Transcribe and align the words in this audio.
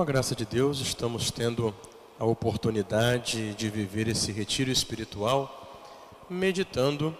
Com 0.00 0.04
a 0.04 0.06
graça 0.06 0.34
de 0.34 0.46
Deus, 0.46 0.80
estamos 0.80 1.30
tendo 1.30 1.74
a 2.18 2.24
oportunidade 2.24 3.52
de 3.52 3.68
viver 3.68 4.08
esse 4.08 4.32
retiro 4.32 4.70
espiritual, 4.70 5.84
meditando 6.26 7.14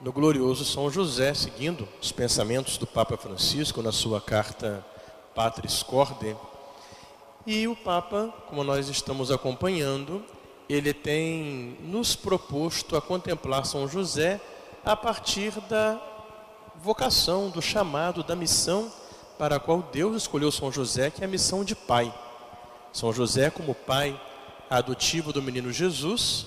no 0.00 0.12
glorioso 0.12 0.64
São 0.64 0.90
José, 0.90 1.32
seguindo 1.32 1.88
os 2.02 2.10
pensamentos 2.10 2.76
do 2.76 2.88
Papa 2.88 3.16
Francisco 3.16 3.80
na 3.80 3.92
sua 3.92 4.20
carta 4.20 4.84
Patris 5.32 5.84
Corde. 5.84 6.36
E 7.46 7.68
o 7.68 7.76
Papa, 7.76 8.34
como 8.48 8.64
nós 8.64 8.88
estamos 8.88 9.30
acompanhando, 9.30 10.24
ele 10.68 10.92
tem 10.92 11.78
nos 11.82 12.16
proposto 12.16 12.96
a 12.96 13.00
contemplar 13.00 13.64
São 13.64 13.86
José 13.86 14.40
a 14.84 14.96
partir 14.96 15.52
da 15.68 16.02
vocação, 16.82 17.48
do 17.48 17.62
chamado, 17.62 18.24
da 18.24 18.34
missão 18.34 18.90
para 19.42 19.56
a 19.56 19.58
qual 19.58 19.82
Deus 19.92 20.22
escolheu 20.22 20.52
São 20.52 20.70
José, 20.70 21.10
que 21.10 21.20
é 21.20 21.24
a 21.24 21.28
missão 21.28 21.64
de 21.64 21.74
pai. 21.74 22.14
São 22.92 23.12
José, 23.12 23.50
como 23.50 23.74
pai 23.74 24.16
adotivo 24.70 25.32
do 25.32 25.42
menino 25.42 25.72
Jesus, 25.72 26.46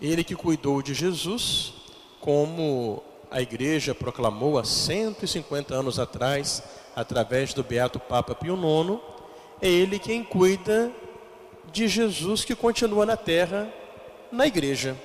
ele 0.00 0.24
que 0.24 0.34
cuidou 0.34 0.80
de 0.80 0.94
Jesus, 0.94 1.74
como 2.22 3.02
a 3.30 3.42
igreja 3.42 3.94
proclamou 3.94 4.58
há 4.58 4.64
150 4.64 5.74
anos 5.74 5.98
atrás, 5.98 6.62
através 6.96 7.52
do 7.52 7.62
beato 7.62 8.00
Papa 8.00 8.34
Pio 8.34 8.54
IX, 8.54 8.98
é 9.60 9.68
ele 9.68 9.98
quem 9.98 10.24
cuida 10.24 10.90
de 11.70 11.86
Jesus 11.86 12.46
que 12.46 12.54
continua 12.54 13.04
na 13.04 13.18
terra, 13.18 13.70
na 14.32 14.46
igreja. 14.46 14.96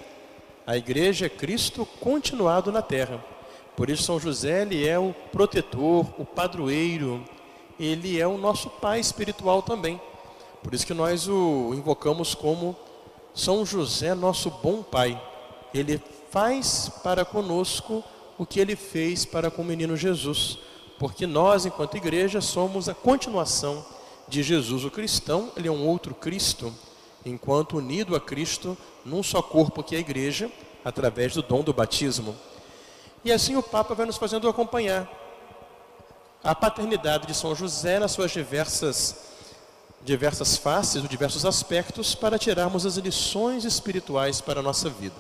A 0.66 0.78
igreja 0.78 1.26
é 1.26 1.30
Cristo 1.30 1.86
continuado 2.00 2.72
na 2.72 2.82
terra. 2.82 3.22
Por 3.78 3.92
isso 3.92 4.02
São 4.02 4.20
José 4.20 4.64
ele 4.64 4.88
é 4.88 4.98
o 4.98 5.14
protetor, 5.32 6.04
o 6.18 6.26
padroeiro, 6.26 7.24
ele 7.80 8.20
é 8.20 8.26
o 8.26 8.36
nosso 8.36 8.72
pai 8.72 9.00
espiritual 9.00 9.62
também. 9.62 10.02
Por 10.64 10.74
isso 10.74 10.86
que 10.86 10.96
nós 10.96 11.28
o 11.28 11.76
invocamos 11.76 12.34
como 12.34 12.76
São 13.36 13.64
José, 13.64 14.16
nosso 14.16 14.50
bom 14.50 14.82
pai. 14.82 15.22
Ele 15.76 16.02
faz 16.32 16.92
para 17.04 17.24
conosco 17.24 18.04
o 18.36 18.48
que 18.48 18.60
ele 18.60 18.76
fez 18.76 19.26
para 19.26 19.52
com 19.52 19.62
o 19.62 19.66
menino 19.66 19.96
Jesus, 19.96 20.58
porque 20.98 21.28
nós, 21.28 21.68
enquanto 21.68 21.98
igreja, 21.98 22.42
somos 22.42 22.90
a 22.90 22.96
continuação 22.96 23.86
de 24.28 24.42
Jesus. 24.42 24.86
O 24.86 24.90
cristão, 24.90 25.52
ele 25.56 25.68
é 25.68 25.72
um 25.72 25.86
outro 25.88 26.16
Cristo, 26.16 26.74
enquanto 27.24 27.78
unido 27.78 28.16
a 28.16 28.20
Cristo 28.20 28.76
num 29.06 29.22
só 29.22 29.40
corpo 29.40 29.84
que 29.84 29.94
é 29.94 30.00
a 30.00 30.02
igreja, 30.02 30.52
através 30.84 31.36
do 31.36 31.44
dom 31.44 31.62
do 31.62 31.74
batismo. 31.74 32.36
E 33.28 33.32
assim 33.34 33.58
o 33.58 33.62
Papa 33.62 33.94
vai 33.94 34.06
nos 34.06 34.16
fazendo 34.16 34.48
acompanhar 34.48 35.06
a 36.42 36.56
paternidade 36.56 37.28
de 37.28 37.34
São 37.34 37.54
José 37.54 38.00
nas 38.00 38.14
suas 38.14 38.32
diversas, 38.32 39.18
diversas 40.02 40.56
faces, 40.56 41.02
ou 41.02 41.10
diversos 41.10 41.46
aspectos, 41.46 42.16
para 42.16 42.40
tirarmos 42.40 42.86
as 42.86 42.96
lições 42.96 43.66
espirituais 43.66 44.40
para 44.40 44.62
a 44.62 44.64
nossa 44.64 44.90
vida. 44.90 45.18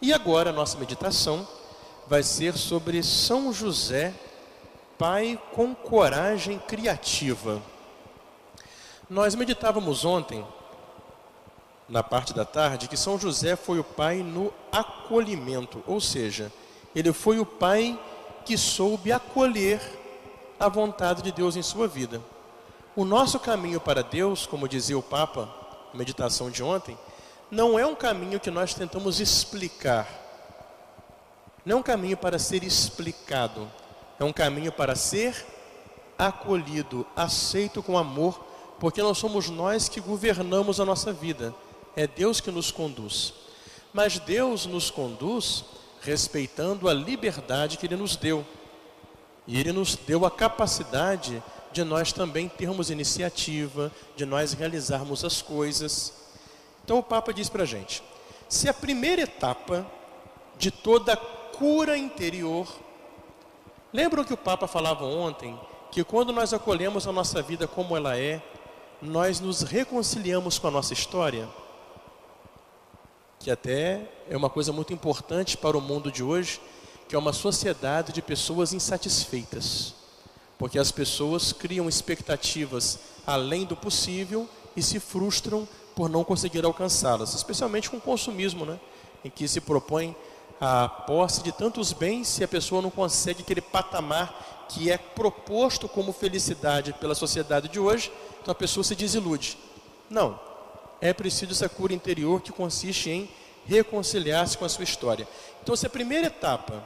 E 0.00 0.10
agora 0.10 0.48
a 0.48 0.52
nossa 0.54 0.78
meditação 0.78 1.46
vai 2.06 2.22
ser 2.22 2.56
sobre 2.56 3.02
São 3.02 3.52
José, 3.52 4.14
pai 4.96 5.38
com 5.52 5.74
coragem 5.74 6.58
criativa. 6.58 7.60
Nós 9.10 9.34
meditávamos 9.34 10.02
ontem, 10.02 10.42
na 11.86 12.02
parte 12.02 12.32
da 12.32 12.46
tarde, 12.46 12.88
que 12.88 12.96
São 12.96 13.18
José 13.18 13.54
foi 13.54 13.78
o 13.78 13.84
pai 13.84 14.22
no 14.22 14.50
acolhimento, 14.72 15.84
ou 15.86 16.00
seja, 16.00 16.50
ele 16.98 17.12
foi 17.12 17.38
o 17.38 17.46
pai 17.46 17.98
que 18.44 18.58
soube 18.58 19.12
acolher 19.12 19.80
a 20.58 20.68
vontade 20.68 21.22
de 21.22 21.30
Deus 21.30 21.54
em 21.54 21.62
sua 21.62 21.86
vida. 21.86 22.20
O 22.96 23.04
nosso 23.04 23.38
caminho 23.38 23.80
para 23.80 24.02
Deus, 24.02 24.46
como 24.46 24.66
dizia 24.66 24.98
o 24.98 25.02
Papa 25.02 25.48
na 25.92 25.98
meditação 25.98 26.50
de 26.50 26.60
ontem, 26.60 26.98
não 27.50 27.78
é 27.78 27.86
um 27.86 27.94
caminho 27.94 28.40
que 28.40 28.50
nós 28.50 28.74
tentamos 28.74 29.20
explicar. 29.20 30.08
Não 31.64 31.76
é 31.76 31.80
um 31.80 31.82
caminho 31.82 32.16
para 32.16 32.36
ser 32.36 32.64
explicado. 32.64 33.70
É 34.18 34.24
um 34.24 34.32
caminho 34.32 34.72
para 34.72 34.96
ser 34.96 35.46
acolhido, 36.18 37.06
aceito 37.14 37.80
com 37.80 37.96
amor, 37.96 38.44
porque 38.80 39.00
não 39.00 39.14
somos 39.14 39.48
nós 39.48 39.88
que 39.88 40.00
governamos 40.00 40.80
a 40.80 40.84
nossa 40.84 41.12
vida. 41.12 41.54
É 41.94 42.08
Deus 42.08 42.40
que 42.40 42.50
nos 42.50 42.72
conduz. 42.72 43.32
Mas 43.92 44.18
Deus 44.18 44.66
nos 44.66 44.90
conduz 44.90 45.64
respeitando 46.02 46.88
a 46.88 46.94
liberdade 46.94 47.76
que 47.76 47.86
Ele 47.86 47.96
nos 47.96 48.16
deu. 48.16 48.44
E 49.46 49.58
Ele 49.58 49.72
nos 49.72 49.96
deu 49.96 50.24
a 50.26 50.30
capacidade 50.30 51.42
de 51.72 51.84
nós 51.84 52.12
também 52.12 52.48
termos 52.48 52.90
iniciativa, 52.90 53.92
de 54.16 54.24
nós 54.24 54.52
realizarmos 54.52 55.24
as 55.24 55.42
coisas. 55.42 56.12
Então 56.84 56.98
o 56.98 57.02
Papa 57.02 57.32
diz 57.32 57.48
para 57.48 57.62
a 57.62 57.66
gente: 57.66 58.02
se 58.48 58.68
a 58.68 58.74
primeira 58.74 59.22
etapa 59.22 59.86
de 60.58 60.70
toda 60.70 61.16
cura 61.16 61.96
interior, 61.96 62.66
lembram 63.92 64.24
que 64.24 64.34
o 64.34 64.38
Papa 64.38 64.66
falava 64.66 65.04
ontem 65.04 65.58
que 65.90 66.04
quando 66.04 66.32
nós 66.32 66.52
acolhemos 66.52 67.06
a 67.06 67.12
nossa 67.12 67.40
vida 67.40 67.66
como 67.66 67.96
ela 67.96 68.16
é, 68.16 68.42
nós 69.00 69.40
nos 69.40 69.62
reconciliamos 69.62 70.58
com 70.58 70.68
a 70.68 70.70
nossa 70.70 70.92
história? 70.92 71.48
Que 73.48 73.52
até 73.52 74.02
é 74.28 74.36
uma 74.36 74.50
coisa 74.50 74.74
muito 74.74 74.92
importante 74.92 75.56
para 75.56 75.74
o 75.74 75.80
mundo 75.80 76.12
de 76.12 76.22
hoje, 76.22 76.60
que 77.08 77.16
é 77.16 77.18
uma 77.18 77.32
sociedade 77.32 78.12
de 78.12 78.20
pessoas 78.20 78.74
insatisfeitas. 78.74 79.94
Porque 80.58 80.78
as 80.78 80.92
pessoas 80.92 81.50
criam 81.50 81.88
expectativas 81.88 82.98
além 83.26 83.64
do 83.64 83.74
possível 83.74 84.46
e 84.76 84.82
se 84.82 85.00
frustram 85.00 85.66
por 85.96 86.10
não 86.10 86.24
conseguir 86.24 86.62
alcançá-las, 86.62 87.32
especialmente 87.32 87.88
com 87.88 87.96
o 87.96 88.00
consumismo, 88.02 88.66
né? 88.66 88.78
em 89.24 89.30
que 89.30 89.48
se 89.48 89.62
propõe 89.62 90.14
a 90.60 90.86
posse 90.86 91.42
de 91.42 91.50
tantos 91.50 91.90
bens 91.94 92.28
se 92.28 92.44
a 92.44 92.48
pessoa 92.48 92.82
não 92.82 92.90
consegue 92.90 93.40
aquele 93.40 93.62
patamar 93.62 94.66
que 94.68 94.90
é 94.90 94.98
proposto 94.98 95.88
como 95.88 96.12
felicidade 96.12 96.92
pela 97.00 97.14
sociedade 97.14 97.68
de 97.68 97.80
hoje, 97.80 98.12
então 98.42 98.52
a 98.52 98.54
pessoa 98.54 98.84
se 98.84 98.94
desilude. 98.94 99.56
Não, 100.10 100.38
é 101.00 101.12
preciso 101.12 101.52
essa 101.52 101.68
cura 101.68 101.92
interior 101.92 102.40
que 102.40 102.52
consiste 102.52 103.10
em 103.10 103.30
reconciliar-se 103.66 104.56
com 104.56 104.64
a 104.64 104.68
sua 104.68 104.84
história. 104.84 105.28
Então, 105.62 105.76
se 105.76 105.86
a 105.86 105.90
primeira 105.90 106.28
etapa 106.28 106.82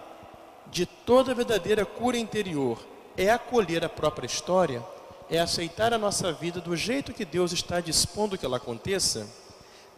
de 0.71 0.85
toda 0.85 1.35
verdadeira 1.35 1.85
cura 1.85 2.19
interior 2.19 2.79
é 3.17 3.31
acolher 3.31 3.85
a 3.85 3.89
própria 3.89 4.27
história, 4.27 4.83
é 5.31 5.39
aceitar 5.39 5.93
a 5.93 5.99
nossa 5.99 6.33
vida 6.33 6.61
do 6.61 6.77
jeito 6.77 7.13
que 7.13 7.25
Deus 7.25 7.53
está 7.53 7.81
dispondo 7.81 8.37
que 8.37 8.45
ela 8.45 8.57
aconteça, 8.57 9.27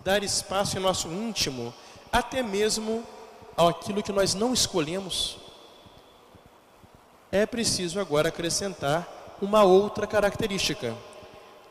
dar 0.04 0.22
espaço 0.22 0.76
em 0.76 0.80
nosso 0.80 1.08
íntimo, 1.08 1.72
até 2.12 2.42
mesmo 2.42 3.02
aquilo 3.56 4.02
que 4.02 4.12
nós 4.12 4.34
não 4.34 4.52
escolhemos, 4.52 5.38
é 7.32 7.46
preciso 7.46 7.98
agora 7.98 8.28
acrescentar 8.28 9.36
uma 9.40 9.64
outra 9.64 10.06
característica, 10.06 10.94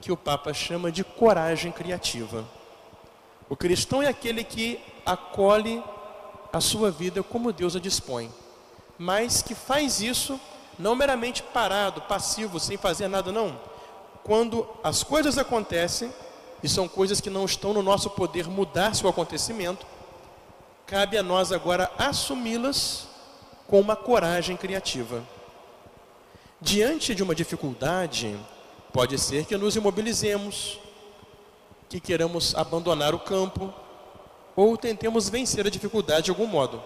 que 0.03 0.11
o 0.11 0.17
Papa 0.17 0.53
chama 0.53 0.91
de 0.91 1.01
coragem 1.01 1.71
criativa. 1.71 2.43
O 3.49 3.55
cristão 3.55 4.03
é 4.03 4.09
aquele 4.09 4.43
que 4.43 4.77
acolhe 5.05 5.81
a 6.51 6.59
sua 6.59 6.91
vida 6.91 7.23
como 7.23 7.53
Deus 7.53 7.73
a 7.73 7.79
dispõe, 7.79 8.29
mas 8.97 9.41
que 9.41 9.55
faz 9.55 10.01
isso 10.01 10.37
não 10.77 10.93
meramente 10.93 11.41
parado, 11.41 12.01
passivo, 12.01 12.59
sem 12.59 12.75
fazer 12.75 13.07
nada, 13.07 13.31
não. 13.31 13.57
Quando 14.25 14.67
as 14.83 15.03
coisas 15.03 15.37
acontecem, 15.37 16.13
e 16.61 16.67
são 16.67 16.85
coisas 16.85 17.21
que 17.21 17.29
não 17.29 17.45
estão 17.45 17.73
no 17.73 17.81
nosso 17.81 18.09
poder 18.09 18.49
mudar 18.49 18.93
seu 18.93 19.07
acontecimento, 19.07 19.85
cabe 20.85 21.17
a 21.17 21.23
nós 21.23 21.53
agora 21.53 21.89
assumi-las 21.97 23.07
com 23.67 23.79
uma 23.79 23.95
coragem 23.95 24.57
criativa. 24.57 25.23
Diante 26.59 27.15
de 27.15 27.23
uma 27.23 27.33
dificuldade, 27.33 28.37
Pode 28.93 29.17
ser 29.17 29.45
que 29.45 29.57
nos 29.57 29.75
imobilizemos, 29.75 30.79
que 31.89 31.99
queiramos 31.99 32.53
abandonar 32.53 33.15
o 33.15 33.19
campo, 33.19 33.73
ou 34.55 34.77
tentemos 34.77 35.29
vencer 35.29 35.65
a 35.65 35.69
dificuldade 35.71 36.25
de 36.25 36.29
algum 36.29 36.45
modo. 36.45 36.81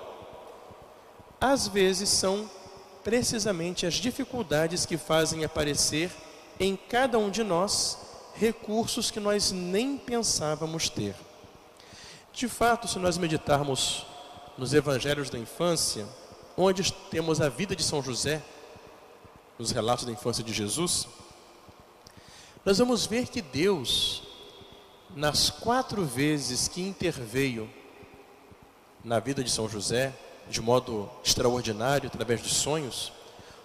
Às 1.39 1.67
vezes 1.67 2.07
são 2.07 2.49
precisamente 3.03 3.85
as 3.85 3.95
dificuldades 3.95 4.85
que 4.85 4.97
fazem 4.97 5.43
aparecer 5.43 6.09
em 6.57 6.77
cada 6.77 7.19
um 7.19 7.29
de 7.29 7.43
nós 7.43 7.97
recursos 8.35 9.11
que 9.11 9.19
nós 9.19 9.51
nem 9.51 9.97
pensávamos 9.97 10.89
ter. 10.89 11.13
De 12.31 12.47
fato, 12.47 12.87
se 12.87 12.99
nós 12.99 13.17
meditarmos 13.17 14.05
nos 14.57 14.73
evangelhos 14.73 15.29
da 15.29 15.37
infância, 15.37 16.07
onde 16.55 16.93
temos 17.11 17.41
a 17.41 17.49
vida 17.49 17.75
de 17.75 17.83
São 17.83 18.01
José, 18.01 18.41
nos 19.59 19.71
relatos 19.71 20.05
da 20.05 20.11
infância 20.11 20.43
de 20.43 20.53
Jesus, 20.53 21.07
nós 22.67 22.79
vamos 22.79 23.05
ver 23.05 23.29
que 23.29 23.41
Deus, 23.41 24.23
nas 25.15 25.49
quatro 25.49 26.03
vezes 26.03 26.67
que 26.67 26.81
interveio 26.81 27.69
na 29.01 29.21
vida 29.21 29.41
de 29.41 29.49
São 29.49 29.69
José, 29.69 30.13
de 30.49 30.59
modo 30.59 31.09
extraordinário, 31.23 32.07
através 32.07 32.43
de 32.43 32.49
sonhos, 32.49 33.13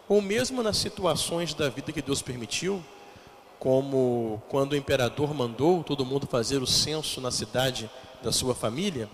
ou 0.09 0.23
mesmo 0.23 0.63
nas 0.63 0.77
situações 0.77 1.53
da 1.53 1.69
vida 1.69 1.91
que 1.91 2.01
Deus 2.01 2.23
permitiu, 2.23 2.81
como 3.59 4.41
quando 4.49 4.75
o 4.75 4.77
imperador 4.77 5.35
mandou 5.35 5.83
todo 5.83 6.07
mundo 6.07 6.29
fazer 6.29 6.63
o 6.63 6.67
censo 6.67 7.21
na 7.21 7.33
cidade 7.33 7.91
da 8.23 8.31
sua 8.31 8.55
família, 8.55 9.11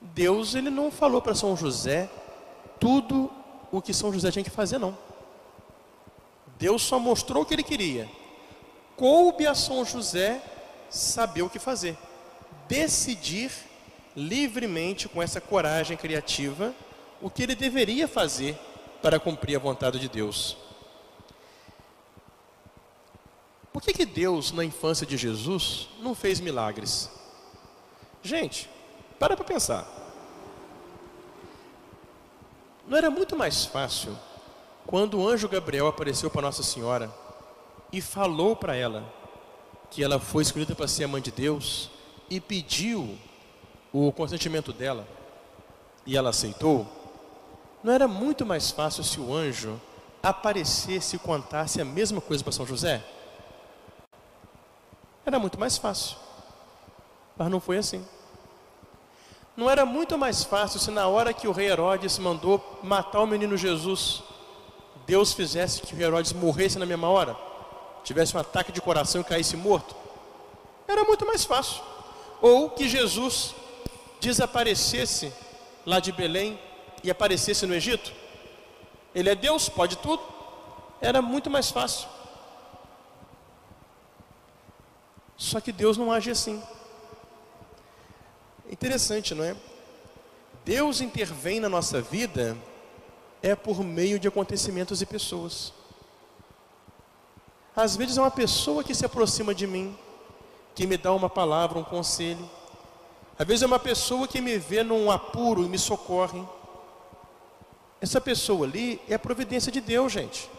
Deus 0.00 0.56
ele 0.56 0.68
não 0.68 0.90
falou 0.90 1.22
para 1.22 1.36
São 1.36 1.56
José 1.56 2.10
tudo 2.80 3.30
o 3.70 3.80
que 3.80 3.94
São 3.94 4.12
José 4.12 4.32
tinha 4.32 4.42
que 4.42 4.50
fazer, 4.50 4.78
não. 4.78 5.09
Deus 6.60 6.82
só 6.82 6.98
mostrou 6.98 7.42
o 7.42 7.46
que 7.46 7.54
ele 7.54 7.62
queria. 7.62 8.06
Coube 8.94 9.46
a 9.46 9.54
São 9.54 9.82
José 9.82 10.42
saber 10.90 11.40
o 11.40 11.48
que 11.48 11.58
fazer, 11.58 11.96
decidir 12.68 13.50
livremente, 14.14 15.08
com 15.08 15.22
essa 15.22 15.40
coragem 15.40 15.96
criativa, 15.96 16.74
o 17.22 17.30
que 17.30 17.42
ele 17.42 17.54
deveria 17.54 18.06
fazer 18.06 18.58
para 19.00 19.18
cumprir 19.18 19.56
a 19.56 19.58
vontade 19.58 19.98
de 19.98 20.08
Deus. 20.08 20.58
Por 23.72 23.80
que, 23.80 23.94
que 23.94 24.04
Deus, 24.04 24.52
na 24.52 24.64
infância 24.64 25.06
de 25.06 25.16
Jesus, 25.16 25.88
não 26.00 26.14
fez 26.14 26.40
milagres? 26.40 27.08
Gente, 28.22 28.68
para 29.18 29.34
para 29.34 29.46
pensar. 29.46 29.88
Não 32.86 32.98
era 32.98 33.10
muito 33.10 33.34
mais 33.34 33.64
fácil 33.64 34.18
quando 34.90 35.20
o 35.20 35.28
anjo 35.28 35.48
Gabriel 35.48 35.86
apareceu 35.86 36.28
para 36.28 36.42
Nossa 36.42 36.64
Senhora 36.64 37.08
e 37.92 38.00
falou 38.00 38.56
para 38.56 38.74
ela 38.74 39.04
que 39.88 40.02
ela 40.02 40.18
foi 40.18 40.42
escolhida 40.42 40.74
para 40.74 40.88
ser 40.88 41.04
a 41.04 41.08
mãe 41.08 41.22
de 41.22 41.30
Deus 41.30 41.88
e 42.28 42.40
pediu 42.40 43.16
o 43.92 44.10
consentimento 44.10 44.72
dela 44.72 45.06
e 46.04 46.16
ela 46.16 46.30
aceitou? 46.30 46.88
Não 47.84 47.92
era 47.92 48.08
muito 48.08 48.44
mais 48.44 48.72
fácil 48.72 49.04
se 49.04 49.20
o 49.20 49.32
anjo 49.32 49.80
aparecesse 50.20 51.14
e 51.14 51.20
contasse 51.20 51.80
a 51.80 51.84
mesma 51.84 52.20
coisa 52.20 52.42
para 52.42 52.52
São 52.52 52.66
José? 52.66 53.00
Era 55.24 55.38
muito 55.38 55.58
mais 55.58 55.78
fácil. 55.78 56.16
Mas 57.38 57.48
não 57.48 57.60
foi 57.60 57.78
assim. 57.78 58.04
Não 59.56 59.70
era 59.70 59.86
muito 59.86 60.18
mais 60.18 60.42
fácil 60.42 60.80
se 60.80 60.90
na 60.90 61.06
hora 61.06 61.32
que 61.32 61.46
o 61.46 61.52
rei 61.52 61.68
Herodes 61.68 62.18
mandou 62.18 62.80
matar 62.82 63.20
o 63.20 63.26
menino 63.26 63.56
Jesus, 63.56 64.24
Deus 65.10 65.32
fizesse 65.32 65.80
que 65.82 66.00
Herodes 66.00 66.32
morresse 66.32 66.78
na 66.78 66.86
mesma 66.86 67.08
hora? 67.08 67.36
Tivesse 68.04 68.36
um 68.36 68.38
ataque 68.38 68.70
de 68.70 68.80
coração 68.80 69.20
e 69.20 69.24
caísse 69.24 69.56
morto? 69.56 69.92
Era 70.86 71.02
muito 71.02 71.26
mais 71.26 71.44
fácil. 71.44 71.82
Ou 72.40 72.70
que 72.70 72.88
Jesus 72.88 73.52
desaparecesse 74.20 75.32
lá 75.84 75.98
de 75.98 76.12
Belém 76.12 76.56
e 77.02 77.10
aparecesse 77.10 77.66
no 77.66 77.74
Egito? 77.74 78.12
Ele 79.12 79.28
é 79.28 79.34
Deus, 79.34 79.68
pode 79.68 79.96
tudo. 79.96 80.22
Era 81.00 81.20
muito 81.20 81.50
mais 81.50 81.72
fácil. 81.72 82.08
Só 85.36 85.60
que 85.60 85.72
Deus 85.72 85.96
não 85.96 86.12
age 86.12 86.30
assim. 86.30 86.62
Interessante, 88.70 89.34
não 89.34 89.42
é? 89.42 89.56
Deus 90.64 91.00
intervém 91.00 91.58
na 91.58 91.68
nossa 91.68 92.00
vida 92.00 92.56
é 93.42 93.54
por 93.54 93.82
meio 93.82 94.18
de 94.18 94.28
acontecimentos 94.28 95.00
e 95.00 95.06
pessoas. 95.06 95.72
Às 97.74 97.96
vezes 97.96 98.18
é 98.18 98.20
uma 98.20 98.30
pessoa 98.30 98.84
que 98.84 98.94
se 98.94 99.06
aproxima 99.06 99.54
de 99.54 99.66
mim, 99.66 99.96
que 100.74 100.86
me 100.86 100.96
dá 100.96 101.12
uma 101.12 101.30
palavra, 101.30 101.78
um 101.78 101.84
conselho. 101.84 102.48
Às 103.38 103.46
vezes 103.46 103.62
é 103.62 103.66
uma 103.66 103.78
pessoa 103.78 104.28
que 104.28 104.40
me 104.40 104.58
vê 104.58 104.82
num 104.82 105.10
apuro 105.10 105.64
e 105.64 105.68
me 105.68 105.78
socorre. 105.78 106.42
Essa 108.00 108.20
pessoa 108.20 108.66
ali 108.66 109.00
é 109.08 109.14
a 109.14 109.18
providência 109.18 109.70
de 109.70 109.80
Deus, 109.80 110.12
gente. 110.12 110.50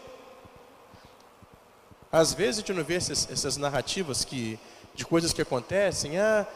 Às 2.10 2.34
vezes 2.34 2.58
a 2.58 2.60
gente 2.60 2.72
não 2.72 2.84
vê 2.84 2.94
essas, 2.94 3.30
essas 3.30 3.56
narrativas 3.56 4.24
que 4.24 4.58
de 4.94 5.04
coisas 5.04 5.32
que 5.32 5.42
acontecem. 5.42 6.18
Ah, 6.18 6.46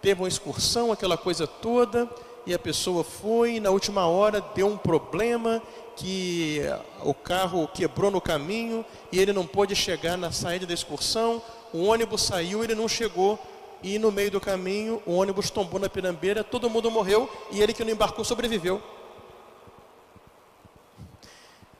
teve 0.00 0.20
uma 0.20 0.28
excursão, 0.28 0.92
aquela 0.92 1.16
coisa 1.16 1.46
toda, 1.46 2.08
e 2.46 2.54
a 2.54 2.58
pessoa 2.58 3.04
foi, 3.04 3.60
na 3.60 3.70
última 3.70 4.06
hora 4.06 4.40
deu 4.54 4.66
um 4.66 4.76
problema 4.76 5.62
que 5.96 6.62
o 7.02 7.12
carro 7.12 7.68
quebrou 7.68 8.10
no 8.10 8.20
caminho 8.20 8.84
e 9.12 9.18
ele 9.18 9.32
não 9.32 9.46
pôde 9.46 9.76
chegar 9.76 10.16
na 10.16 10.32
saída 10.32 10.66
da 10.66 10.72
excursão. 10.72 11.42
O 11.72 11.84
ônibus 11.84 12.22
saiu, 12.22 12.64
ele 12.64 12.74
não 12.74 12.88
chegou 12.88 13.38
e 13.82 13.98
no 13.98 14.10
meio 14.10 14.30
do 14.30 14.40
caminho 14.40 15.02
o 15.06 15.14
ônibus 15.16 15.50
tombou 15.50 15.78
na 15.78 15.88
pirambeira, 15.88 16.42
todo 16.42 16.70
mundo 16.70 16.90
morreu 16.90 17.30
e 17.50 17.60
ele 17.60 17.72
que 17.72 17.84
não 17.84 17.92
embarcou 17.92 18.24
sobreviveu. 18.24 18.82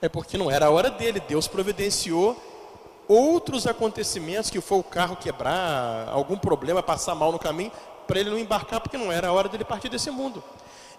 É 0.02 0.08
porque 0.08 0.38
não 0.38 0.50
era 0.50 0.66
a 0.66 0.70
hora 0.70 0.90
dele, 0.90 1.20
Deus 1.20 1.46
providenciou 1.46 2.36
outros 3.10 3.66
acontecimentos, 3.66 4.50
que 4.50 4.60
foi 4.60 4.78
o 4.78 4.84
carro 4.84 5.16
quebrar, 5.16 6.08
algum 6.08 6.38
problema, 6.38 6.80
passar 6.80 7.14
mal 7.14 7.32
no 7.32 7.38
caminho, 7.40 7.72
para 8.10 8.18
ele 8.18 8.30
não 8.30 8.38
embarcar, 8.40 8.80
porque 8.80 8.98
não 8.98 9.12
era 9.12 9.28
a 9.28 9.32
hora 9.32 9.48
dele 9.48 9.64
partir 9.64 9.88
desse 9.88 10.10
mundo. 10.10 10.42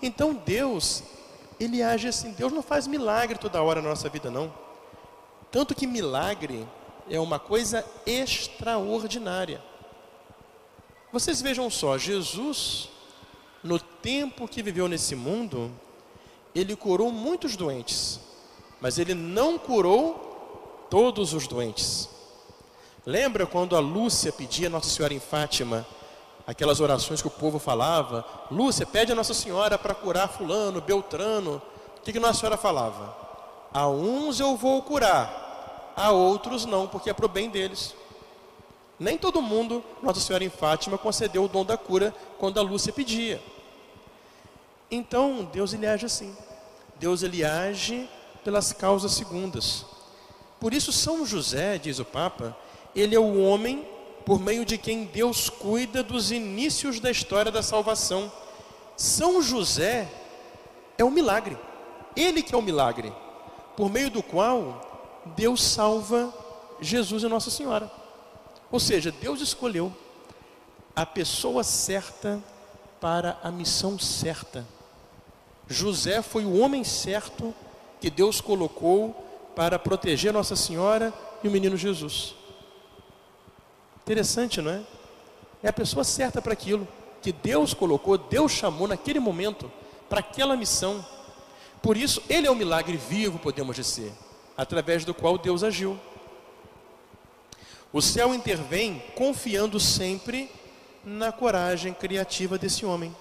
Então 0.02 0.34
Deus, 0.34 1.04
ele 1.60 1.84
age 1.84 2.08
assim, 2.08 2.32
Deus 2.32 2.54
não 2.54 2.64
faz 2.64 2.88
milagre 2.88 3.38
toda 3.38 3.62
hora 3.62 3.82
na 3.82 3.90
nossa 3.90 4.08
vida, 4.08 4.32
não. 4.32 4.54
Tanto 5.52 5.76
que 5.76 5.86
milagre 5.86 6.66
é 7.10 7.20
uma 7.20 7.38
coisa 7.38 7.86
extraordinária. 8.06 9.62
Vocês 11.12 11.42
vejam 11.42 11.70
só, 11.70 11.98
Jesus, 11.98 12.88
no 13.62 13.78
tempo 13.78 14.48
que 14.48 14.64
viveu 14.64 14.88
nesse 14.88 15.14
mundo, 15.14 15.70
ele 16.56 16.78
curou 16.78 17.12
muitos 17.12 17.58
doentes, 17.58 18.22
mas 18.80 18.98
ele 18.98 19.14
não 19.14 19.60
curou 19.60 20.88
todos 20.90 21.34
os 21.34 21.46
doentes. 21.46 22.08
Lembra 23.06 23.46
quando 23.46 23.76
a 23.76 23.82
Lúcia 23.82 24.32
pedia 24.32 24.68
a 24.68 24.70
Nossa 24.70 24.90
Senhora 24.90 25.14
em 25.14 25.20
Fátima, 25.20 25.86
aquelas 26.46 26.80
orações 26.80 27.22
que 27.22 27.28
o 27.28 27.32
povo 27.32 27.60
falava? 27.60 28.26
Lúcia, 28.50 28.86
pede 28.86 29.12
a 29.12 29.16
Nossa 29.16 29.34
Senhora 29.34 29.78
para 29.78 29.94
curar 29.94 30.30
fulano, 30.30 30.82
Beltrano. 30.82 31.62
O 31.98 32.02
que, 32.02 32.12
que 32.12 32.20
Nossa 32.20 32.40
Senhora 32.40 32.58
falava? 32.58 33.16
A 33.74 33.88
uns 33.88 34.40
eu 34.40 34.56
vou 34.58 34.82
curar, 34.82 35.94
a 35.96 36.12
outros 36.12 36.66
não, 36.66 36.88
porque 36.88 37.10
é 37.10 37.14
para 37.14 37.26
o 37.26 37.30
bem 37.30 37.50
deles. 37.50 37.96
Nem 39.00 39.18
todo 39.18 39.42
mundo, 39.42 39.84
Nossa 40.02 40.20
Senhora 40.20 40.44
em 40.44 40.50
Fátima, 40.50 40.98
concedeu 40.98 41.46
o 41.46 41.48
dom 41.48 41.66
da 41.66 41.78
cura 41.78 42.14
quando 42.38 42.60
a 42.60 42.62
Lúcia 42.62 42.94
pedia. 42.94 43.42
Então, 44.90 45.50
Deus 45.52 45.74
ele 45.74 45.88
age 45.88 46.06
assim. 46.06 46.36
Deus 47.00 47.24
ele 47.24 47.44
age 47.44 48.08
pelas 48.44 48.74
causas 48.74 49.14
segundas. 49.14 49.86
Por 50.60 50.74
isso, 50.74 50.92
São 50.92 51.26
José, 51.26 51.78
diz 51.78 51.98
o 51.98 52.06
Papa, 52.06 52.56
ele 52.96 53.16
é 53.16 53.20
o 53.20 53.42
homem 53.42 53.88
por 54.26 54.40
meio 54.40 54.66
de 54.66 54.78
quem 54.78 55.06
Deus 55.06 55.50
cuida 55.50 56.04
dos 56.04 56.32
inícios 56.32 57.00
da 57.00 57.10
história 57.10 57.52
da 57.52 57.64
salvação. 57.64 58.32
São 58.96 59.42
José 59.42 60.10
é 60.98 61.04
um 61.04 61.10
milagre, 61.12 61.58
ele 62.16 62.44
que 62.44 62.54
é 62.54 62.58
o 62.58 62.62
um 62.62 62.64
milagre, 62.64 63.12
por 63.76 63.90
meio 63.90 64.10
do 64.10 64.22
qual 64.22 65.22
Deus 65.36 65.64
salva 65.64 66.34
Jesus 66.80 67.24
e 67.24 67.28
Nossa 67.28 67.50
Senhora. 67.50 67.92
Ou 68.72 68.80
seja, 68.80 69.12
Deus 69.12 69.42
escolheu 69.42 69.92
a 70.96 71.06
pessoa 71.06 71.64
certa 71.64 72.42
para 73.00 73.38
a 73.44 73.52
missão 73.52 73.98
certa. 73.98 74.66
José 75.68 76.22
foi 76.22 76.46
o 76.46 76.60
homem 76.60 76.84
certo 76.84 77.54
que 78.00 78.10
Deus 78.10 78.42
colocou 78.42 79.14
para 79.56 79.80
proteger 79.80 80.34
Nossa 80.34 80.56
Senhora 80.56 81.14
e 81.44 81.48
o 81.48 81.52
menino 81.52 81.78
Jesus. 81.78 82.36
Interessante, 84.04 84.62
não 84.62 84.72
é? 84.72 84.82
É 85.64 85.70
a 85.70 85.74
pessoa 85.74 86.04
certa 86.04 86.42
para 86.42 86.54
aquilo 86.54 86.88
que 87.22 87.32
Deus 87.32 87.74
colocou, 87.74 88.18
Deus 88.18 88.52
chamou 88.52 88.88
naquele 88.88 89.20
momento 89.20 89.72
para 90.10 90.20
aquela 90.20 90.58
missão. 90.58 91.06
Por 91.82 91.96
isso, 91.96 92.22
ele 92.28 92.48
é 92.48 92.52
o 92.52 92.56
milagre 92.56 92.98
vivo, 92.98 93.38
podemos 93.38 93.76
dizer, 93.76 94.12
através 94.58 95.06
do 95.06 95.14
qual 95.14 95.38
Deus 95.38 95.64
agiu. 95.64 96.00
O 97.94 98.02
céu 98.02 98.34
intervém 98.34 99.04
confiando 99.16 99.80
sempre 99.80 100.50
na 101.04 101.32
coragem 101.32 101.94
criativa 101.94 102.58
desse 102.58 102.86
homem, 102.86 103.16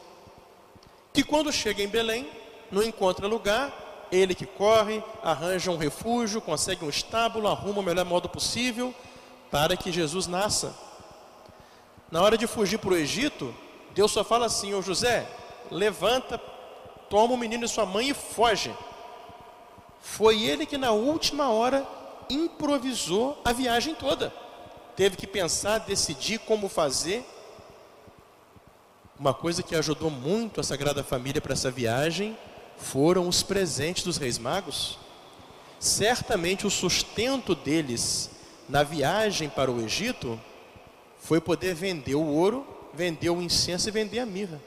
que 1.12 1.22
quando 1.22 1.52
chega 1.52 1.82
em 1.82 1.88
Belém, 1.88 2.28
não 2.70 2.82
encontra 2.82 3.26
lugar, 3.26 4.08
ele 4.12 4.34
que 4.34 4.46
corre, 4.46 5.02
arranja 5.22 5.70
um 5.70 5.76
refúgio, 5.76 6.40
consegue 6.40 6.84
um 6.84 6.88
estábulo, 6.88 7.48
arruma 7.48 7.80
o 7.80 7.82
melhor 7.82 8.04
modo 8.04 8.28
possível 8.28 8.94
para 9.50 9.76
que 9.76 9.90
Jesus 9.90 10.26
nasça. 10.26 10.74
Na 12.10 12.22
hora 12.22 12.36
de 12.36 12.46
fugir 12.46 12.78
para 12.78 12.90
o 12.90 12.96
Egito, 12.96 13.54
Deus 13.94 14.10
só 14.10 14.24
fala 14.24 14.46
assim: 14.46 14.74
Ô 14.74 14.82
José, 14.82 15.28
levanta, 15.70 16.38
toma 17.08 17.34
o 17.34 17.38
menino 17.38 17.64
e 17.64 17.68
sua 17.68 17.86
mãe 17.86 18.10
e 18.10 18.14
foge. 18.14 18.74
Foi 20.00 20.42
ele 20.42 20.64
que 20.66 20.78
na 20.78 20.92
última 20.92 21.50
hora 21.50 21.86
improvisou 22.28 23.40
a 23.44 23.52
viagem 23.52 23.94
toda. 23.94 24.32
Teve 24.96 25.16
que 25.16 25.26
pensar, 25.26 25.78
decidir 25.78 26.38
como 26.38 26.68
fazer. 26.68 27.24
Uma 29.18 29.34
coisa 29.34 29.62
que 29.62 29.76
ajudou 29.76 30.10
muito 30.10 30.60
a 30.60 30.64
Sagrada 30.64 31.04
Família 31.04 31.40
para 31.40 31.52
essa 31.52 31.70
viagem 31.70 32.36
foram 32.78 33.28
os 33.28 33.42
presentes 33.42 34.02
dos 34.02 34.16
reis 34.16 34.38
magos. 34.38 34.98
certamente 35.78 36.66
o 36.66 36.70
sustento 36.70 37.54
deles 37.54 38.30
na 38.70 38.84
viagem 38.84 39.48
para 39.48 39.70
o 39.70 39.80
Egito 39.82 40.40
foi 41.18 41.40
poder 41.40 41.74
vender 41.74 42.14
o 42.14 42.24
ouro, 42.24 42.66
vender 42.94 43.28
o 43.28 43.42
incenso 43.42 43.88
e 43.88 43.92
vender 43.92 44.20
a 44.20 44.26
mirra. 44.26 44.60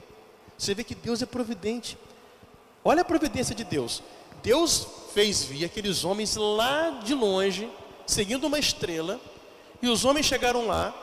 Você 0.57 0.75
vê 0.75 0.83
que 0.83 0.93
Deus 0.93 1.21
é 1.21 1.25
providente. 1.25 1.97
Olha 2.83 3.01
a 3.01 3.05
providência 3.05 3.55
de 3.55 3.63
Deus. 3.63 4.03
Deus 4.43 4.85
fez 5.13 5.43
vir 5.43 5.63
aqueles 5.63 6.03
homens 6.03 6.35
lá 6.35 7.01
de 7.03 7.13
longe, 7.13 7.69
seguindo 8.05 8.45
uma 8.45 8.59
estrela, 8.59 9.19
e 9.81 9.87
os 9.87 10.03
homens 10.03 10.25
chegaram 10.25 10.67
lá 10.67 10.93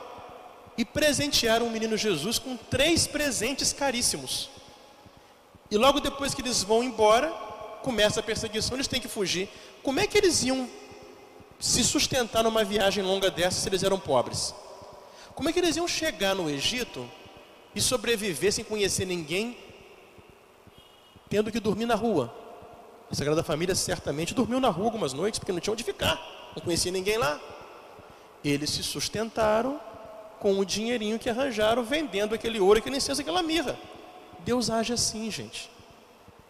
e 0.77 0.85
presentearam 0.85 1.67
o 1.67 1.71
menino 1.71 1.97
Jesus 1.97 2.39
com 2.39 2.57
três 2.57 3.07
presentes 3.07 3.73
caríssimos. 3.73 4.51
E 5.71 5.77
logo 5.77 6.01
depois 6.01 6.35
que 6.35 6.43
eles 6.43 6.63
vão 6.63 6.85
embora, 6.85 7.29
começa 7.83 8.21
a 8.21 8.23
perseguição, 8.23 8.77
eles 8.77 8.89
têm 8.89 9.01
que 9.01 9.09
fugir. 9.09 9.49
Como 9.83 10.01
é 10.01 10.07
que 10.07 10.19
eles 10.19 10.43
iam 10.43 10.69
se 11.61 11.85
sustentar 11.85 12.43
numa 12.43 12.65
viagem 12.65 13.05
longa 13.05 13.31
dessa 13.31 13.61
se 13.61 13.69
eles 13.69 13.83
eram 13.83 14.01
pobres? 14.01 14.55
Como 15.35 15.49
é 15.49 15.53
que 15.53 15.59
eles 15.59 15.77
iam 15.77 15.87
chegar 15.87 16.35
no 16.35 16.49
Egito 16.49 17.09
e 17.75 17.81
sobreviver 17.81 18.53
sem 18.53 18.65
conhecer 18.65 19.05
ninguém, 19.05 19.57
tendo 21.29 21.53
que 21.53 21.61
dormir 21.61 21.85
na 21.85 21.95
rua? 21.95 22.35
A 23.11 23.15
Sagrada 23.15 23.43
Família 23.43 23.75
certamente 23.75 24.35
dormiu 24.35 24.59
na 24.59 24.71
rua 24.71 24.87
algumas 24.87 25.13
noites, 25.13 25.39
porque 25.39 25.53
não 25.53 25.61
tinha 25.61 25.73
onde 25.73 25.85
ficar, 25.85 26.17
não 26.57 26.63
conhecia 26.63 26.91
ninguém 26.91 27.19
lá. 27.19 27.39
Eles 28.43 28.71
se 28.71 28.83
sustentaram 28.83 29.79
com 30.39 30.59
o 30.59 30.65
dinheirinho 30.65 31.19
que 31.19 31.29
arranjaram 31.29 31.85
vendendo 31.85 32.35
aquele 32.35 32.59
ouro, 32.59 32.79
aquele 32.79 32.97
incenso, 32.97 33.21
aquela 33.21 33.43
mirra. 33.43 33.79
Deus 34.41 34.71
age 34.71 34.95
assim, 34.95 35.31
gente. 35.31 35.71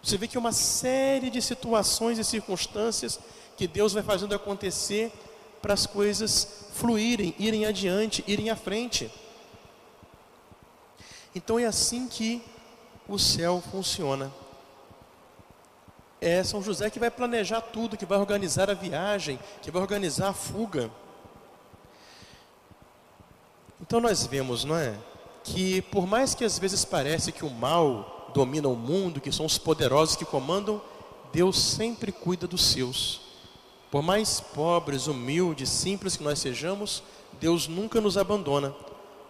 Você 0.02 0.16
vê 0.16 0.28
que 0.28 0.36
é 0.36 0.40
uma 0.40 0.52
série 0.52 1.30
de 1.30 1.42
situações 1.42 2.18
e 2.18 2.24
circunstâncias 2.24 3.18
que 3.60 3.68
Deus 3.68 3.92
vai 3.92 4.02
fazendo 4.02 4.34
acontecer 4.34 5.12
para 5.60 5.74
as 5.74 5.84
coisas 5.84 6.70
fluírem, 6.72 7.34
irem 7.38 7.66
adiante, 7.66 8.24
irem 8.26 8.48
à 8.48 8.56
frente. 8.56 9.12
Então 11.34 11.58
é 11.58 11.66
assim 11.66 12.08
que 12.08 12.42
o 13.06 13.18
céu 13.18 13.62
funciona. 13.70 14.32
É 16.22 16.42
São 16.42 16.62
José 16.62 16.88
que 16.88 16.98
vai 16.98 17.10
planejar 17.10 17.60
tudo, 17.60 17.98
que 17.98 18.06
vai 18.06 18.16
organizar 18.16 18.70
a 18.70 18.74
viagem, 18.74 19.38
que 19.60 19.70
vai 19.70 19.82
organizar 19.82 20.30
a 20.30 20.32
fuga. 20.32 20.90
Então 23.78 24.00
nós 24.00 24.24
vemos, 24.24 24.64
não 24.64 24.78
é? 24.78 24.96
Que 25.44 25.82
por 25.82 26.06
mais 26.06 26.34
que 26.34 26.46
às 26.46 26.58
vezes 26.58 26.82
parece 26.82 27.30
que 27.30 27.44
o 27.44 27.50
mal 27.50 28.30
domina 28.32 28.68
o 28.68 28.74
mundo, 28.74 29.20
que 29.20 29.30
são 29.30 29.44
os 29.44 29.58
poderosos 29.58 30.16
que 30.16 30.24
comandam, 30.24 30.80
Deus 31.30 31.60
sempre 31.60 32.10
cuida 32.10 32.46
dos 32.46 32.64
seus. 32.64 33.28
Por 33.90 34.02
mais 34.02 34.40
pobres, 34.40 35.06
humildes, 35.06 35.68
simples 35.68 36.16
que 36.16 36.23
nós 36.23 36.38
sejamos, 36.38 37.02
Deus 37.40 37.66
nunca 37.66 38.00
nos 38.00 38.16
abandona. 38.16 38.75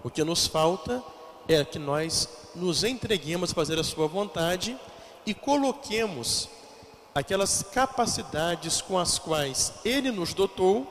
O 0.05 0.11
que 0.11 0.23
nos 0.23 0.47
falta 0.47 1.03
é 1.49 1.65
que 1.65 1.79
nós 1.79 2.29
nos 2.55 2.85
entreguemos 2.85 3.53
a 3.53 3.55
fazer 3.55 3.79
a 3.79 3.85
sua 3.85 4.07
vontade 4.07 4.77
e 5.25 5.33
coloquemos 5.33 6.49
aquelas 7.15 7.63
capacidades 7.63 8.81
com 8.81 8.99
as 8.99 9.19
quais 9.19 9.73
ele 9.85 10.11
nos 10.11 10.35
dotou 10.35 10.87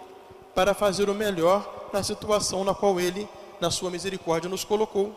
para 0.56 0.74
fazer 0.74 1.10
o 1.10 1.14
melhor 1.14 1.90
na 1.94 2.04
situação 2.04 2.64
na 2.64 2.74
qual 2.74 3.00
ele, 3.00 3.28
na 3.60 3.72
sua 3.72 3.90
misericórdia, 3.90 4.50
nos 4.50 4.64
colocou. 4.64 5.16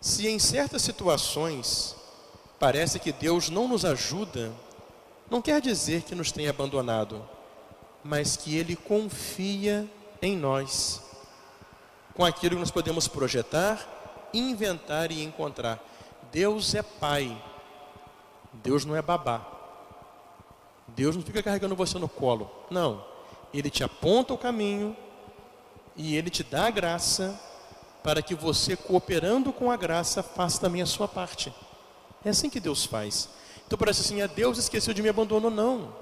Se 0.00 0.28
em 0.28 0.38
certas 0.38 0.82
situações 0.82 1.96
parece 2.58 2.98
que 2.98 3.12
Deus 3.12 3.50
não 3.50 3.68
nos 3.68 3.84
ajuda, 3.84 4.52
não 5.30 5.42
quer 5.42 5.60
dizer 5.60 6.02
que 6.02 6.14
nos 6.14 6.30
tenha 6.30 6.50
abandonado, 6.50 7.28
mas 8.02 8.36
que 8.36 8.56
Ele 8.56 8.76
confia 8.76 9.88
em 10.22 10.36
nós, 10.36 11.02
com 12.14 12.24
aquilo 12.24 12.54
que 12.54 12.60
nós 12.60 12.70
podemos 12.70 13.08
projetar, 13.08 14.28
inventar 14.32 15.10
e 15.10 15.22
encontrar. 15.22 15.82
Deus 16.30 16.74
é 16.74 16.82
Pai, 16.82 17.36
Deus 18.52 18.84
não 18.84 18.96
é 18.96 19.02
babá. 19.02 19.52
Deus 20.88 21.16
não 21.16 21.22
fica 21.22 21.42
carregando 21.42 21.74
você 21.74 21.98
no 21.98 22.08
colo, 22.08 22.50
não. 22.70 23.04
Ele 23.52 23.68
te 23.68 23.82
aponta 23.82 24.32
o 24.32 24.38
caminho 24.38 24.96
e 25.96 26.16
Ele 26.16 26.30
te 26.30 26.42
dá 26.42 26.66
a 26.66 26.70
graça 26.70 27.38
para 28.02 28.22
que 28.22 28.34
você, 28.34 28.76
cooperando 28.76 29.52
com 29.52 29.70
a 29.70 29.76
graça, 29.76 30.22
faça 30.22 30.60
também 30.60 30.80
a 30.80 30.86
sua 30.86 31.08
parte. 31.08 31.52
É 32.24 32.30
assim 32.30 32.48
que 32.48 32.60
Deus 32.60 32.84
faz. 32.84 33.28
Então 33.66 33.78
parece 33.78 34.00
assim, 34.00 34.22
a 34.22 34.26
Deus 34.26 34.58
esqueceu 34.58 34.94
de 34.94 35.02
me 35.02 35.08
abandonou, 35.08 35.50
não. 35.50 35.92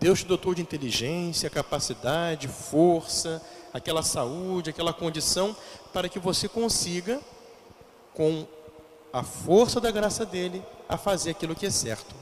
Deus 0.00 0.20
te 0.20 0.26
dotou 0.26 0.54
de 0.54 0.60
inteligência, 0.60 1.48
capacidade, 1.48 2.48
força, 2.48 3.40
aquela 3.72 4.02
saúde, 4.02 4.70
aquela 4.70 4.92
condição, 4.92 5.56
para 5.92 6.08
que 6.08 6.18
você 6.18 6.48
consiga, 6.48 7.20
com 8.12 8.46
a 9.12 9.22
força 9.22 9.80
da 9.80 9.90
graça 9.90 10.26
dele, 10.26 10.62
a 10.88 10.96
fazer 10.96 11.30
aquilo 11.30 11.54
que 11.54 11.66
é 11.66 11.70
certo. 11.70 12.14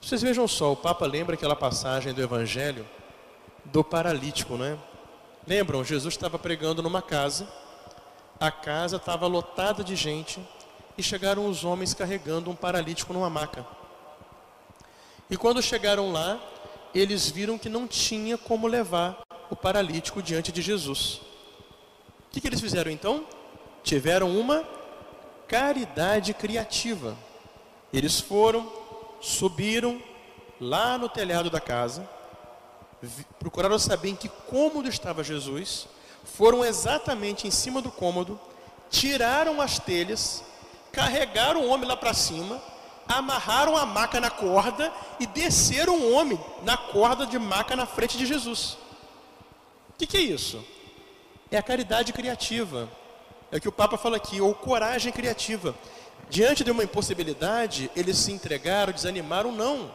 Vocês 0.00 0.22
vejam 0.22 0.46
só, 0.46 0.72
o 0.72 0.76
Papa 0.76 1.06
lembra 1.06 1.34
aquela 1.34 1.56
passagem 1.56 2.12
do 2.12 2.22
Evangelho 2.22 2.86
do 3.64 3.82
paralítico, 3.82 4.56
não 4.56 4.64
é? 4.64 4.78
Lembram? 5.46 5.82
Jesus 5.82 6.14
estava 6.14 6.38
pregando 6.38 6.82
numa 6.82 7.02
casa, 7.02 7.48
a 8.38 8.50
casa 8.50 8.96
estava 8.96 9.26
lotada 9.26 9.82
de 9.82 9.96
gente 9.96 10.40
e 10.98 11.02
chegaram 11.02 11.46
os 11.46 11.64
homens 11.64 11.94
carregando 11.94 12.50
um 12.50 12.56
paralítico 12.56 13.12
numa 13.12 13.30
maca. 13.30 13.64
E 15.30 15.36
quando 15.36 15.62
chegaram 15.62 16.10
lá, 16.10 16.40
eles 16.92 17.30
viram 17.30 17.56
que 17.56 17.68
não 17.68 17.86
tinha 17.86 18.36
como 18.36 18.66
levar 18.66 19.20
o 19.48 19.54
paralítico 19.54 20.20
diante 20.20 20.50
de 20.50 20.60
Jesus. 20.60 21.20
O 22.26 22.30
que, 22.32 22.40
que 22.40 22.48
eles 22.48 22.60
fizeram 22.60 22.90
então? 22.90 23.24
Tiveram 23.84 24.36
uma 24.36 24.64
caridade 25.46 26.34
criativa. 26.34 27.16
Eles 27.92 28.18
foram, 28.18 28.70
subiram 29.20 30.02
lá 30.60 30.98
no 30.98 31.08
telhado 31.08 31.48
da 31.48 31.60
casa, 31.60 32.08
procuraram 33.38 33.78
saber 33.78 34.10
em 34.10 34.16
que 34.16 34.28
cômodo 34.28 34.88
estava 34.88 35.22
Jesus, 35.22 35.86
foram 36.24 36.64
exatamente 36.64 37.46
em 37.46 37.50
cima 37.50 37.80
do 37.80 37.90
cômodo, 37.90 38.38
tiraram 38.90 39.60
as 39.60 39.78
telhas, 39.78 40.42
carregaram 40.98 41.60
o 41.60 41.68
homem 41.68 41.88
lá 41.88 41.96
para 41.96 42.12
cima, 42.12 42.60
amarraram 43.06 43.76
a 43.76 43.86
maca 43.86 44.18
na 44.18 44.30
corda 44.30 44.92
e 45.20 45.28
desceram 45.28 45.96
o 45.96 46.12
homem 46.12 46.38
na 46.64 46.76
corda 46.76 47.24
de 47.24 47.38
maca 47.38 47.76
na 47.76 47.86
frente 47.86 48.18
de 48.18 48.26
Jesus. 48.26 48.76
O 49.90 49.92
que, 49.96 50.08
que 50.08 50.16
é 50.16 50.20
isso? 50.20 50.60
É 51.52 51.56
a 51.56 51.62
caridade 51.62 52.12
criativa. 52.12 52.88
É 53.52 53.58
o 53.58 53.60
que 53.60 53.68
o 53.68 53.72
Papa 53.72 53.96
fala 53.96 54.16
aqui, 54.16 54.40
ou 54.40 54.52
coragem 54.52 55.12
criativa. 55.12 55.72
Diante 56.28 56.64
de 56.64 56.70
uma 56.72 56.82
impossibilidade, 56.82 57.88
eles 57.94 58.18
se 58.18 58.32
entregaram, 58.32 58.92
desanimaram, 58.92 59.52
não 59.52 59.92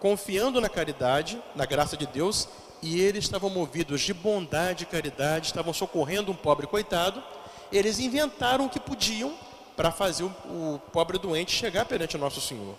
confiando 0.00 0.60
na 0.60 0.68
caridade, 0.68 1.40
na 1.54 1.64
graça 1.64 1.96
de 1.96 2.06
Deus, 2.06 2.48
e 2.82 3.00
eles 3.00 3.22
estavam 3.24 3.50
movidos 3.50 4.00
de 4.00 4.12
bondade 4.12 4.82
e 4.82 4.86
caridade, 4.86 5.46
estavam 5.46 5.72
socorrendo 5.72 6.32
um 6.32 6.36
pobre 6.36 6.66
coitado, 6.66 7.22
eles 7.70 8.00
inventaram 8.00 8.66
o 8.66 8.68
que 8.68 8.80
podiam 8.80 9.32
para 9.80 9.90
fazer 9.90 10.24
o, 10.24 10.28
o 10.44 10.78
pobre 10.92 11.16
doente 11.16 11.52
chegar 11.52 11.86
perante 11.86 12.18
nosso 12.18 12.38
Senhor. 12.38 12.74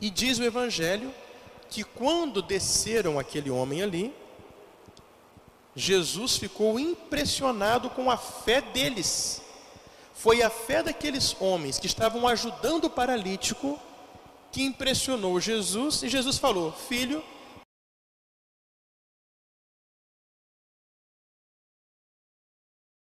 E 0.00 0.08
diz 0.08 0.38
o 0.38 0.44
Evangelho 0.44 1.12
que 1.68 1.82
quando 1.82 2.40
desceram 2.40 3.18
aquele 3.18 3.50
homem 3.50 3.82
ali, 3.82 4.14
Jesus 5.74 6.36
ficou 6.36 6.78
impressionado 6.78 7.90
com 7.90 8.12
a 8.12 8.16
fé 8.16 8.60
deles. 8.60 9.42
Foi 10.14 10.40
a 10.40 10.48
fé 10.48 10.84
daqueles 10.84 11.34
homens 11.40 11.80
que 11.80 11.88
estavam 11.88 12.28
ajudando 12.28 12.84
o 12.84 12.90
paralítico 12.90 13.80
que 14.52 14.62
impressionou 14.62 15.40
Jesus 15.40 16.04
e 16.04 16.08
Jesus 16.08 16.38
falou: 16.38 16.70
Filho, 16.70 17.24